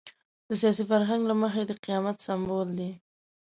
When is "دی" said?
2.77-2.91